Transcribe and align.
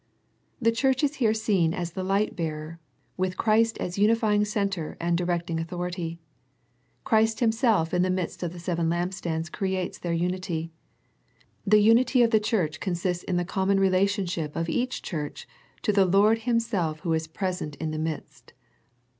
The 0.59 0.71
Church 0.71 1.03
is 1.03 1.17
here 1.17 1.35
seen 1.35 1.75
as 1.75 1.91
the 1.91 2.01
Hght 2.03 2.35
bearer, 2.35 2.79
with 3.17 3.37
Christ 3.37 3.77
as 3.77 3.99
unifying 3.99 4.43
Centre 4.45 4.97
and 4.99 5.15
directing 5.15 5.59
Authority. 5.59 6.19
Christ 7.03 7.39
Himself 7.39 7.93
in 7.93 8.01
the 8.01 8.09
midst 8.09 8.41
of 8.41 8.51
the 8.51 8.57
seven 8.57 8.89
lamp, 8.89 9.13
stands 9.13 9.47
creates 9.47 9.99
their 9.99 10.11
unity. 10.11 10.71
The 11.67 11.81
unity 11.83 12.23
of 12.23 12.31
the 12.31 12.39
j 12.39 12.47
Church 12.49 12.79
consists 12.79 13.23
in 13.25 13.37
the 13.37 13.45
common 13.45 13.79
relationship 13.79 14.55
of: 14.55 14.69
each 14.69 15.03
church 15.03 15.47
to 15.83 15.93
the 15.93 16.05
Lord 16.05 16.39
Himself 16.49 17.01
Who 17.01 17.13
is 17.13 17.27
present 17.27 17.75
in 17.75 17.91
the 17.91 17.99
midst. 17.99 18.53